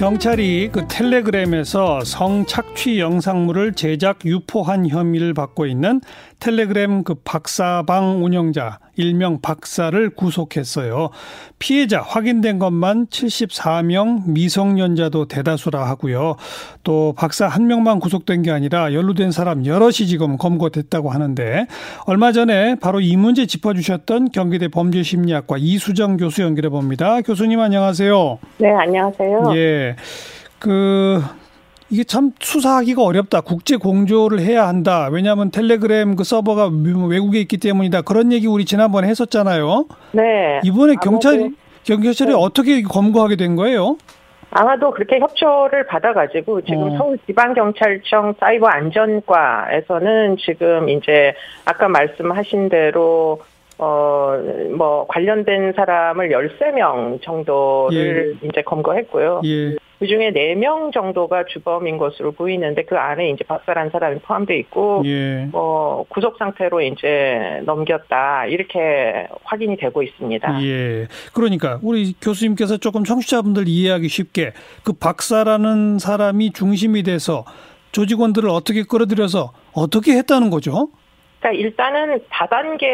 [0.00, 6.00] 경찰이 그 텔레그램에서 성착취 영상물을 제작 유포한 혐의를 받고 있는
[6.40, 11.10] 텔레그램 그 박사방 운영자 일명 박사를 구속했어요.
[11.58, 16.36] 피해자 확인된 것만 74명 미성년자도 대다수라 하고요.
[16.82, 21.66] 또 박사 한 명만 구속된 게 아니라 연루된 사람 여럿이 지금 검거됐다고 하는데
[22.06, 27.20] 얼마 전에 바로 이 문제 짚어주셨던 경기대 범죄심리학과 이수정 교수 연결해 봅니다.
[27.20, 28.38] 교수님 안녕하세요.
[28.58, 29.52] 네, 안녕하세요.
[29.54, 29.96] 예.
[30.58, 31.22] 그
[31.90, 33.40] 이게 참 수사하기가 어렵다.
[33.40, 35.08] 국제 공조를 해야 한다.
[35.10, 36.70] 왜냐하면 텔레그램 그 서버가
[37.08, 38.02] 외국에 있기 때문이다.
[38.02, 39.86] 그런 얘기 우리 지난번에 했었잖아요.
[40.12, 40.60] 네.
[40.64, 41.50] 이번에 경찰
[41.84, 42.36] 경찰이 네.
[42.36, 43.96] 어떻게 검거하게 된 거예요?
[44.52, 46.98] 아마도 그렇게 협조를 받아가지고 지금 어.
[46.98, 53.40] 서울지방경찰청 사이버 안전과에서는 지금 이제 아까 말씀하신 대로
[53.82, 54.38] 어,
[54.76, 58.46] 뭐, 관련된 사람을 13명 정도를 예.
[58.46, 59.40] 이제 검거했고요.
[59.46, 59.76] 예.
[60.00, 65.46] 그 중에 4명 정도가 주범인 것으로 보이는데 그 안에 이제 박살한 사람이 포함되어 있고, 예.
[65.52, 68.46] 뭐, 구속 상태로 이제 넘겼다.
[68.46, 70.62] 이렇게 확인이 되고 있습니다.
[70.64, 71.06] 예.
[71.34, 74.52] 그러니까 우리 교수님께서 조금 청취자분들 이해하기 쉽게
[74.84, 77.44] 그 박사라는 사람이 중심이 돼서
[77.92, 80.88] 조직원들을 어떻게 끌어들여서 어떻게 했다는 거죠?
[81.40, 82.88] 그러니까 일단은 다단계를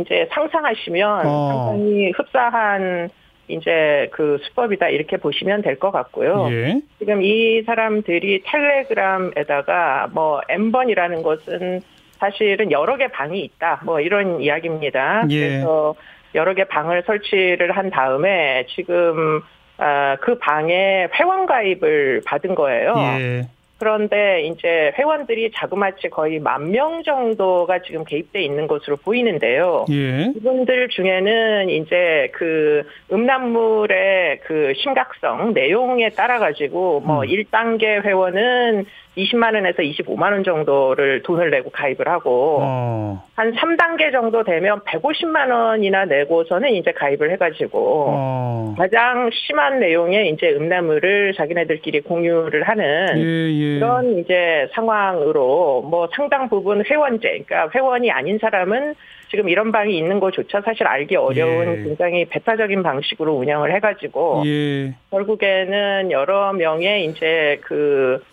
[0.00, 1.48] 이제 상상하시면 어.
[1.48, 3.10] 상당히 흡사한
[3.50, 6.48] 이제 그 수법이다 이렇게 보시면 될 것 같고요.
[6.50, 6.80] 예.
[6.98, 11.80] 지금 이 사람들이 텔레그램에다가 뭐 M번이라는 것은
[12.18, 13.80] 사실은 여러 개 방이 있다.
[13.84, 15.24] 뭐 이런 이야기입니다.
[15.30, 15.40] 예.
[15.48, 15.94] 그래서
[16.34, 19.40] 여러 개 방을 설치를 한 다음에 지금
[19.78, 22.94] 아, 그 방에 회원 가입을 받은 거예요.
[22.98, 23.42] 예.
[23.80, 29.86] 그런데 이제 회원들이 자그마치 거의 만 명 정도가 지금 개입돼 있는 것으로 보이는데요.
[29.90, 30.32] 예.
[30.36, 37.26] 이분들 중에는 이제 그 음란물의 그 심각성 내용에 따라 가지고 뭐 음.
[37.28, 38.84] 1단계 회원은
[39.16, 43.24] 20만 원에서 25만 원 정도를 돈을 내고 가입을 하고 어.
[43.34, 48.74] 한 3단계 정도 되면 150만 원이나 내고서는 이제 가입을 해가지고 어.
[48.78, 53.78] 가장 심한 내용의 이제 음란물을 자기네들끼리 공유를 하는 예, 예.
[53.80, 58.94] 그런 이제 상황으로 뭐 상당 부분 회원제, 그러니까 회원이 아닌 사람은
[59.30, 61.82] 지금 이런 방이 있는 것조차 사실 알기 어려운 예.
[61.82, 64.94] 굉장히 배타적인 방식으로 운영을 해가지고 예.
[65.10, 68.29] 결국에는 여러 명의 이제 그 아,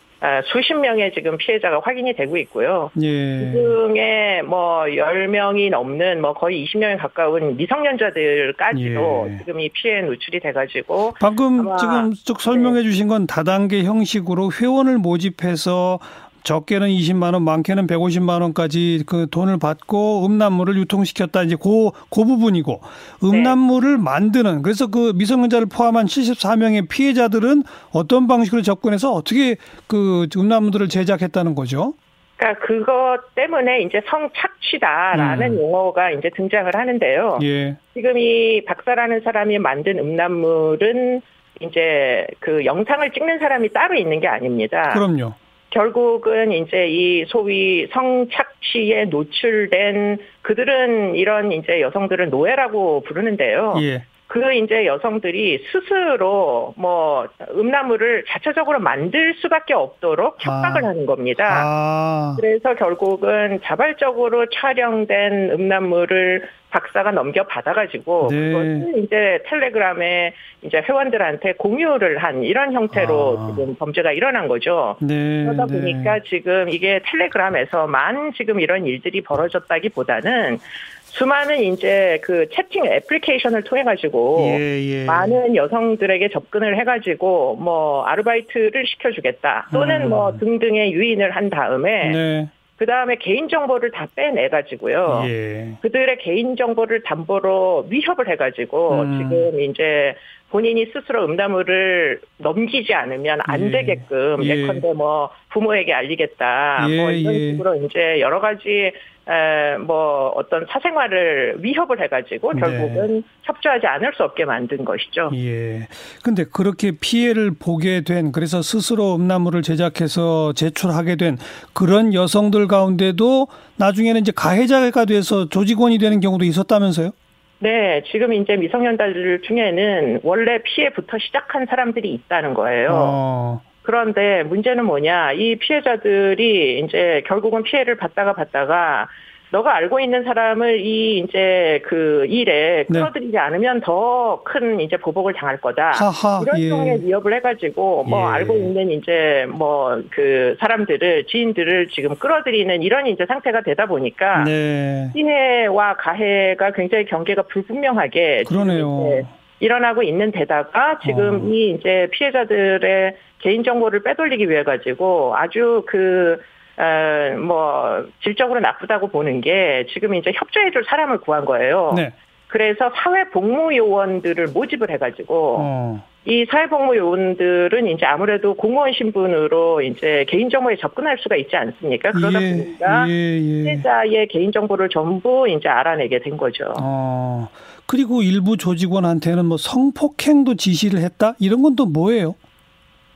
[0.52, 2.90] 수십 명의 지금 피해자가 확인이 되고 있고요.
[3.02, 3.52] 예.
[3.52, 9.38] 그중에 뭐 10명이 넘는 뭐 거의 20명에 가까운 미성년자들까지도 예.
[9.40, 11.14] 지금 이 피해에 노출이 돼가지고.
[11.20, 16.00] 방금 지금 쭉 설명해 주신 건 다단계 형식으로 회원을 모집해서
[16.48, 22.80] 적게는 20만 원, 많게는 150만 원까지 그 돈을 받고 음란물을 유통시켰다 이제 그, 그 부분이고
[23.22, 24.02] 음란물을 네.
[24.02, 31.96] 만드는 그래서 그 미성년자를 포함한 74명의 피해자들은 어떤 방식으로 접근해서 어떻게 그 음란물들을 제작했다는 거죠?
[32.38, 35.60] 그러니까 그것 때문에 이제 성착취다라는 음.
[35.60, 37.40] 용어가 이제 등장을 하는데요.
[37.44, 37.76] 예.
[37.94, 41.22] 지금 이 박사라는 사람이 만든 음란물은
[41.60, 44.92] 이제 그 영상을 찍는 사람이 따로 있는 게 아닙니다.
[44.94, 45.34] 그럼요.
[45.70, 53.76] 결국은 이제 이 소위 성착취에 노출된 그들은 이런 이제 여성들을 노예라고 부르는데요.
[53.82, 54.04] 예.
[54.28, 60.90] 그 이제 여성들이 스스로 뭐 음란물을 자체적으로 만들 수밖에 없도록 협박을 아.
[60.90, 61.46] 하는 겁니다.
[61.50, 62.36] 아.
[62.38, 68.52] 그래서 결국은 자발적으로 촬영된 음란물을 박사가 넘겨 받아가지고 네.
[68.52, 70.34] 그것을 이제 텔레그램에
[70.64, 73.48] 이제 회원들한테 공유를 한 이런 형태로 아.
[73.56, 74.98] 지금 범죄가 일어난 거죠.
[75.02, 75.46] 네.
[75.46, 75.80] 그러다 네.
[75.80, 80.60] 보니까 지금 이게 텔레그램에서만 지금 이런 일들이 벌어졌다기보다는
[81.08, 85.06] 수많은 이제 그 채팅 애플리케이션을 통해 가지고 예, 예.
[85.06, 90.10] 많은 여성들에게 접근을 해 가지고 뭐 아르바이트를 시켜 주겠다 또는 음.
[90.10, 92.50] 뭐 등등의 유인을 한 다음에 네.
[92.78, 95.24] 그 다음에 개인정보를 다 빼내가지고요.
[95.26, 95.72] 예.
[95.82, 99.18] 그들의 개인정보를 담보로 위협을 해가지고 음.
[99.18, 100.14] 지금 이제
[100.50, 103.72] 본인이 스스로 음란물을 넘기지 않으면 안 예.
[103.72, 104.50] 되게끔 예.
[104.50, 106.82] 예컨대 뭐 부모에게 알리겠다.
[106.82, 106.98] 뭐 예.
[107.02, 107.52] 뭐 이런 예.
[107.52, 108.92] 식으로 이제 여러 가지
[109.30, 112.62] 에, 뭐 어떤 사생활을 위협을 해가지고 네.
[112.62, 113.22] 결국은 네.
[113.44, 115.32] 협조하지 않을 수 없게 만든 것이죠.
[115.36, 115.88] 예.
[116.24, 121.38] 근데 그렇게 피해를 보게 된 그래서 스스로 음란물을 제작해서 제출하게 된
[121.74, 123.48] 그런 여성들 가운데도
[123.78, 127.12] 나중에는 이제 가해자가 돼서 조직원이 되는 경우도 있었다면서요?
[127.60, 132.90] 네, 지금 이제 미성년자들 중에는 원래 피해부터 시작한 사람들이 있다는 거예요.
[132.94, 133.62] 어.
[133.88, 139.08] 그런데 문제는 뭐냐, 이 피해자들이 이제 결국은 피해를 받다가 받다가
[139.50, 143.00] 너가 알고 있는 사람을 이 이제 그 일에 네.
[143.00, 143.38] 끌어들이지 네.
[143.38, 145.92] 않으면 더 큰 이제 보복을 당할 거다.
[145.92, 146.70] 하하, 이런 예.
[146.70, 148.34] 종의 위협을 해가지고 뭐 예.
[148.36, 155.08] 알고 있는 이제 뭐 그 사람들을 지인들을 지금 끌어들이는 이런 이제 상태가 되다 보니까 네.
[155.14, 159.26] 시해와 가해가 굉장히 경계가 불분명하게 그러네요.
[159.60, 161.54] 일어나고 있는 데다가 지금 어.
[161.54, 166.40] 이 이제 피해자들의 개인 정보를 빼돌리기 위해 가지고 아주 그
[166.78, 171.94] 어, 뭐 질적으로 나쁘다고 보는 게 지금 이제 협조해줄 사람을 구한 거예요.
[171.96, 172.14] 네.
[172.48, 176.04] 그래서 사회복무요원들을 모집을 해가지고 어.
[176.26, 182.12] 이 사회복무요원들은 이제 아무래도 공무원 신분으로 이제 개인정보에 접근할 수가 있지 않습니까?
[182.12, 183.64] 그러다 예, 보니까 예, 예.
[183.64, 186.74] 피해자의 개인정보를 전부 이제 알아내게 된 거죠.
[186.82, 187.48] 어.
[187.88, 192.36] 그리고 일부 조직원한테는 뭐 성폭행도 지시를 했다 이런 건 또 뭐예요?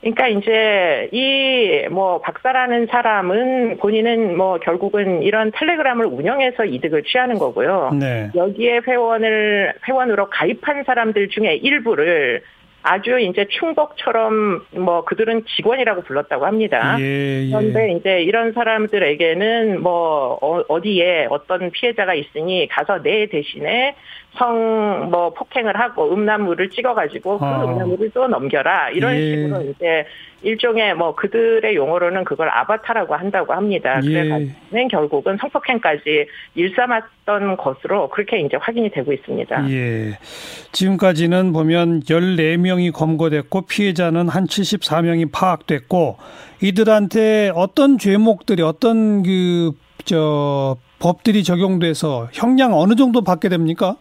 [0.00, 7.90] 그러니까 이제 이 뭐 박사라는 사람은 본인은 뭐 결국은 이런 텔레그램을 운영해서 이득을 취하는 거고요.
[8.00, 8.30] 네.
[8.34, 12.42] 여기에 회원을 회원으로 가입한 사람들 중에 일부를
[12.84, 16.96] 아주 이제 충복처럼 뭐 그들은 직원이라고 불렀다고 합니다.
[16.98, 17.50] 예, 예.
[17.50, 23.94] 그런데 이제 이런 사람들에게는 뭐 어, 디에 어떤 피해자가 있으니 가서 내 대신에
[24.38, 27.64] 성 뭐 폭행을 하고 음란물을 찍어가지고 그 어.
[27.64, 29.36] 음란물을 또 넘겨라 이런 예.
[29.36, 30.06] 식으로 이제
[30.42, 34.00] 일종의 뭐 그들의 용어로는 그걸 아바타라고 한다고 합니다.
[34.04, 34.08] 예.
[34.08, 39.70] 그래서 결국은 성폭행까지 일삼았던 것으로 그렇게 이제 확인이 되고 있습니다.
[39.70, 40.18] 예.
[40.72, 46.16] 지금까지는 보면 14명이 검거됐고 피해자는 한 74명이 파악됐고
[46.62, 49.72] 이들한테 어떤 죄목들이 어떤 그
[50.04, 53.96] 저 법들이 적용돼서 형량 어느 정도 받게 됩니까?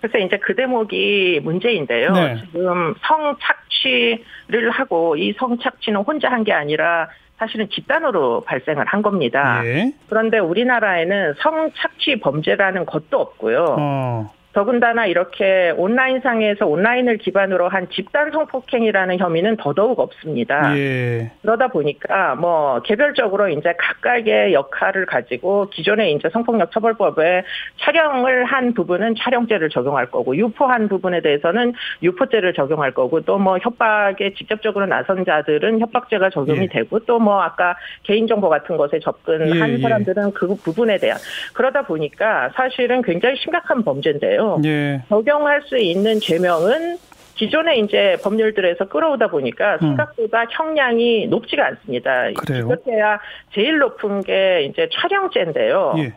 [0.00, 2.12] 그래서 이제 그 대목이 문제인데요.
[2.12, 2.36] 네.
[2.52, 9.60] 지금 성착취를 하고 이 성착취는 혼자 한 게 아니라 사실은 집단으로 발생을 한 겁니다.
[9.62, 9.92] 네.
[10.08, 13.76] 그런데 우리나라에는 성착취 범죄라는 것도 없고요.
[13.78, 14.32] 어.
[14.52, 20.76] 더군다나 이렇게 온라인상에서 온라인을 기반으로 한 집단 성폭행이라는 혐의는 더더욱 없습니다.
[20.76, 21.30] 예.
[21.42, 27.44] 그러다 보니까 뭐 개별적으로 이제 각각의 역할을 가지고 기존의 이제 성폭력 처벌법에
[27.80, 34.34] 촬영을 한 부분은 촬영죄를 적용할 거고 유포한 부분에 대해서는 유포죄를 적용할 거고 또 뭐 협박에
[34.34, 36.66] 직접적으로 나선 자들은 협박죄가 적용이 예.
[36.66, 39.78] 되고 또 뭐 아까 개인정보 같은 것에 접근한 예, 예.
[39.78, 41.18] 사람들은 그 부분에 대한
[41.52, 44.39] 그러다 보니까 사실은 굉장히 심각한 범죄인데요.
[44.40, 44.60] 있는데요.
[44.64, 45.02] 예.
[45.08, 46.98] 적용할 수 있는 죄명은
[47.36, 49.78] 기존의 이제 법률들에서 끌어오다 보니까 음.
[49.80, 50.46] 생각보다 음.
[50.50, 52.30] 형량이 높지가 않습니다.
[52.36, 52.68] 그래요?
[52.68, 53.18] 그렇게야
[53.54, 55.94] 제일 높은 게 이제 촬영죄인데요.
[55.98, 56.14] 예.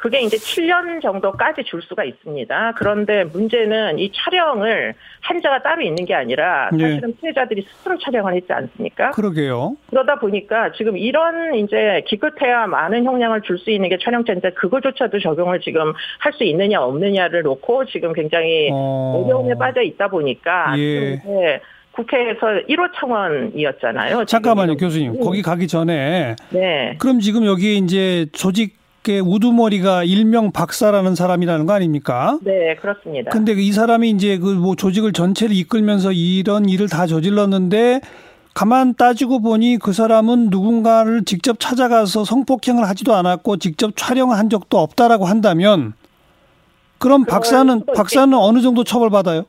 [0.00, 2.72] 그게 이제 7년 정도까지 줄 수가 있습니다.
[2.76, 6.88] 그런데 문제는 이 촬영을 한자가 따로 있는 게 아니라 네.
[6.88, 9.10] 사실은 피해자들이 스스로 촬영을 했지 않습니까?
[9.10, 9.76] 그러게요.
[9.90, 15.60] 그러다 보니까 지금 이런 이제 기껏해야 많은 형량을 줄 수 있는 게 촬영죄인데 그거조차도 적용을
[15.60, 19.26] 지금 할 수 있느냐 없느냐를 놓고 지금 굉장히 어...
[19.28, 21.18] 려움에 빠져 있다 보니까 예.
[21.18, 21.58] 지금
[21.92, 24.24] 국회에서 1호 청원이었잖아요.
[24.24, 25.16] 잠깐만요, 교수님.
[25.16, 25.20] 음.
[25.20, 26.36] 거기 가기 전에.
[26.50, 26.96] 네.
[26.98, 32.38] 그럼 지금 여기 이제 조직 우두머리가 일명 박사라는 사람이라는 거 아닙니까?
[32.42, 33.30] 네, 그렇습니다.
[33.30, 38.00] 근데 이 사람이 이제 그 뭐 조직을 전체를 이끌면서 이런 일을 다 저질렀는데
[38.52, 45.24] 가만 따지고 보니 그 사람은 누군가를 직접 찾아가서 성폭행을 하지도 않았고 직접 촬영한 적도 없다라고
[45.24, 45.94] 한다면
[46.98, 49.44] 그럼 박사는 박사는 어느 정도 처벌받아요?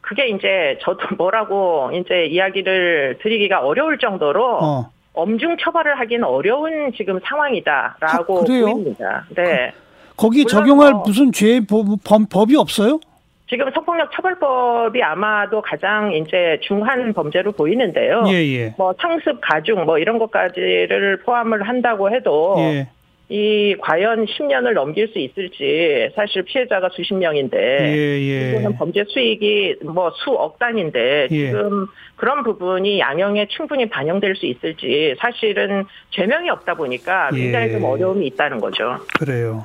[0.00, 4.90] 그게 이제 저도 뭐라고 이제 이야기를 드리기가 어려울 정도로 어.
[5.14, 9.26] 엄중 처벌을 하기는 어려운 지금 상황이다라고 아, 보입니다.
[9.34, 9.72] 네.
[9.72, 11.86] 그, 거기 적용할 뭐 무슨 죄 법,
[12.30, 13.00] 법이 없어요?
[13.48, 18.24] 지금 성폭력 처벌법이 아마도 가장 이제 중한 범죄로 보이는데요.
[18.28, 18.74] 예, 예.
[18.78, 22.88] 뭐 상습 가중 뭐 이런 것까지를 포함을 한다고 해도 예.
[23.28, 28.50] 이 과연 10년을 넘길 수 있을지 사실 피해자가 수십 명인데 예, 예.
[28.50, 31.46] 이거는 범죄 수익이 뭐 수억 단인데 예.
[31.46, 31.86] 지금
[32.16, 37.86] 그런 부분이 양형에 충분히 반영될 수 있을지 사실은 죄명이 없다 보니까 굉장히 좀 예.
[37.86, 38.98] 어려움이 있다는 거죠.
[39.18, 39.64] 그래요.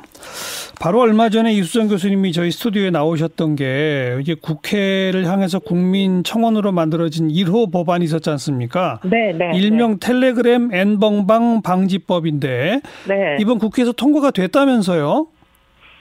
[0.80, 7.30] 바로 얼마 전에 이수정 교수님이 저희 스튜디오에 나오셨던 게 이제 국회를 향해서 국민 청원으로 만들어진
[7.30, 9.00] 1호 법안이 있었지 않습니까?
[9.04, 9.52] 네, 네.
[9.56, 10.08] 일명 네.
[10.08, 13.38] 텔레그램 N번방 방지법인데 네.
[13.40, 15.28] 이번 국회에서 통과가 됐다면서요?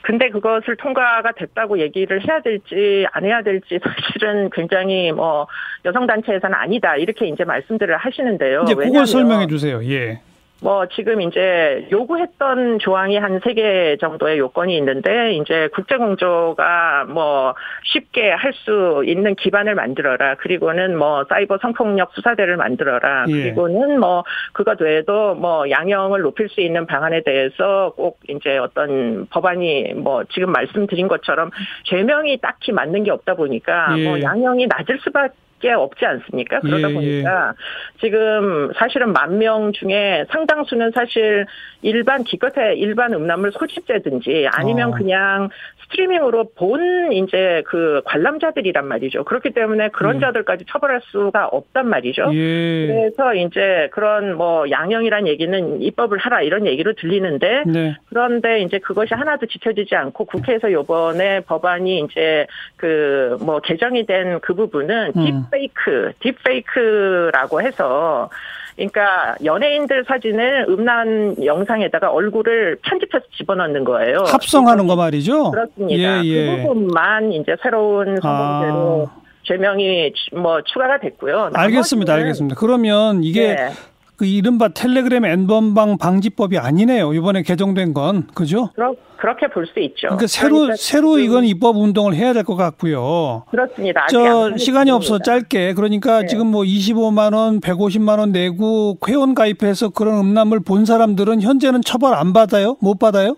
[0.03, 5.47] 근데 그것을 통과가 됐다고 얘기를 해야 될지 안 해야 될지 사실은 굉장히 뭐
[5.83, 8.63] 여성 단체에서는 아니다 이렇게 이제 말씀들을 하시는데요.
[8.63, 9.83] 이제 그걸 설명해 주세요.
[9.83, 10.21] 예.
[10.61, 17.53] 뭐 지금 이제 요구했던 조항이 한 세 개 정도의 요건이 있는데 이제 국제 공조가 뭐
[17.83, 20.35] 쉽게 할 수 있는 기반을 만들어라.
[20.35, 23.25] 그리고는 뭐 사이버 성폭력 수사대를 만들어라.
[23.27, 23.31] 예.
[23.31, 24.23] 그리고는 뭐
[24.53, 30.51] 그것 외에도 뭐 양형을 높일 수 있는 방안에 대해서 꼭 이제 어떤 법안이 뭐 지금
[30.51, 31.51] 말씀드린 것처럼
[31.83, 34.03] 죄명이 딱히 맞는 게 없다 보니까 예.
[34.07, 36.59] 뭐 양형이 낮을 수밖에 게 없지 않습니까?
[36.59, 36.93] 그러다 예, 예.
[36.93, 37.99] 보니까 예.
[37.99, 41.45] 지금 사실은 만 명 중에 상당수는 사실
[41.83, 44.91] 일반 기껏해 일반 음란물 소집자든지 아니면 어.
[44.97, 45.49] 그냥
[45.83, 49.23] 스트리밍으로 본 이제 그 관람자들이란 말이죠.
[49.23, 50.19] 그렇기 때문에 그런 예.
[50.21, 52.29] 자들까지 처벌할 수가 없단 말이죠.
[52.33, 52.87] 예.
[52.87, 57.95] 그래서 이제 그런 뭐 양형이란 얘기는 입법을 하라 이런 얘기로 들리는데 네.
[58.09, 64.53] 그런데 이제 그것이 하나도 지켜지지 않고 국회에서 요번에 법안이 이제 그 뭐 개정이 된 그
[64.53, 65.43] 부분은 음.
[65.51, 68.29] 딥페이크, 딥페이크라고 해서
[68.75, 74.19] 그러니까 연예인들 사진을 음란 영상에다가 얼굴을 편집해서 집어넣는 거예요.
[74.27, 75.51] 합성하는 거 말이죠.
[75.51, 76.23] 그렇습니다.
[76.23, 76.55] 예, 예.
[76.57, 79.21] 그 부분만 이제 새로운 성범죄로 아.
[79.43, 81.51] 죄명이 뭐 추가가 됐고요.
[81.53, 82.55] 알겠습니다, 알겠습니다.
[82.59, 83.69] 그러면 이게 네.
[84.17, 87.13] 그 이른바 텔레그램 N번방 방지법이 아니네요.
[87.13, 88.71] 이번에 개정된 건 그죠?
[88.73, 90.07] 그렇, 그렇게 볼 수 있죠.
[90.07, 93.43] 그러니까 새로 그러니까 새로 이건 입법 운동을 해야 될 것 같고요.
[93.51, 94.07] 그렇습니다.
[94.09, 96.27] 저 시간이 없어 짧게 그러니까 네.
[96.27, 102.15] 지금 뭐 25만 원, 150만 원 내고 회원 가입해서 그런 음란물 본 사람들은 현재는 처벌
[102.15, 102.75] 안 받아요?
[102.81, 103.35] 못 받아요?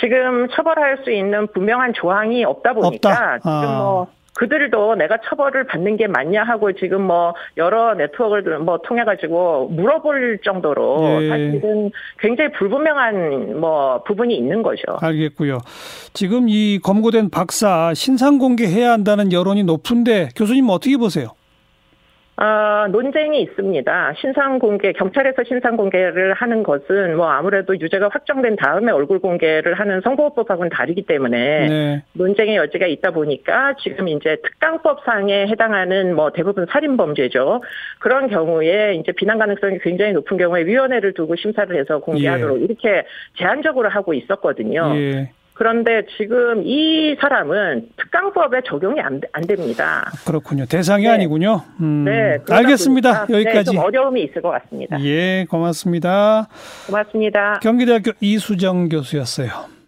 [0.00, 3.38] 지금 처벌할 수 있는 분명한 조항이 없다 보니까 없다?
[3.38, 3.78] 지금 아.
[3.78, 4.06] 뭐
[4.40, 10.38] 그들도 내가 처벌을 받는 게 맞냐 하고 지금 뭐 여러 네트워크를 뭐 통해 가지고 물어볼
[10.42, 11.28] 정도로 예.
[11.28, 14.96] 사실은 굉장히 불분명한 뭐 부분이 있는 거죠.
[15.02, 15.58] 알겠고요.
[16.14, 21.34] 지금 이 검거된 박사 신상 공개해야 한다는 여론이 높은데 교수님 어떻게 보세요?
[22.40, 24.14] 어, 논쟁이 있습니다.
[24.18, 30.00] 신상 공개, 경찰에서 신상 공개를 하는 것은 뭐 아무래도 유죄가 확정된 다음에 얼굴 공개를 하는
[30.00, 32.02] 선거법하고는 다르기 때문에 네.
[32.14, 37.62] 논쟁의 여지가 있다 보니까 지금 이제 특강법상에 해당하는 뭐 대부분 살인 범죄죠.
[37.98, 42.64] 그런 경우에 이제 비난 가능성이 굉장히 높은 경우에 위원회를 두고 심사를 해서 공개하도록 예.
[42.64, 43.04] 이렇게
[43.36, 44.92] 제한적으로 하고 있었거든요.
[44.94, 45.30] 예.
[45.60, 50.10] 그런데 지금 이 사람은 특강법에 적용이 안, 안 됩니다.
[50.26, 50.64] 그렇군요.
[50.64, 51.10] 대상이 네.
[51.10, 51.60] 아니군요.
[51.82, 52.38] 음, 네.
[52.48, 53.26] 알겠습니다.
[53.26, 53.72] 네, 여기까지.
[53.72, 54.98] 네, 어려움이 있을 것 같습니다.
[55.04, 56.48] 예, 고맙습니다.
[56.86, 57.60] 고맙습니다.
[57.62, 59.79] 경기대학교 이수정 교수였어요.